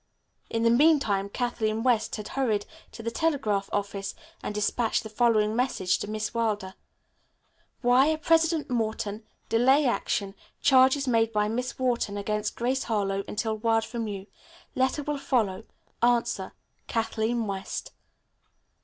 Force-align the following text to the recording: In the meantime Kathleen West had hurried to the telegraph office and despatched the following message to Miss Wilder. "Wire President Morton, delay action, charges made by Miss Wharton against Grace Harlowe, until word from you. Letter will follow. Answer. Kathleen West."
In 0.49 0.63
the 0.63 0.71
meantime 0.71 1.29
Kathleen 1.29 1.83
West 1.83 2.15
had 2.15 2.29
hurried 2.29 2.65
to 2.91 3.03
the 3.03 3.11
telegraph 3.11 3.69
office 3.71 4.15
and 4.41 4.55
despatched 4.55 5.03
the 5.03 5.09
following 5.11 5.55
message 5.55 5.99
to 5.99 6.09
Miss 6.09 6.33
Wilder. 6.33 6.73
"Wire 7.83 8.17
President 8.17 8.67
Morton, 8.71 9.23
delay 9.47 9.85
action, 9.85 10.33
charges 10.59 11.07
made 11.07 11.31
by 11.31 11.47
Miss 11.47 11.77
Wharton 11.77 12.17
against 12.17 12.55
Grace 12.55 12.85
Harlowe, 12.85 13.23
until 13.27 13.55
word 13.57 13.85
from 13.85 14.07
you. 14.07 14.25
Letter 14.73 15.03
will 15.03 15.19
follow. 15.19 15.65
Answer. 16.01 16.53
Kathleen 16.87 17.45
West." 17.45 17.91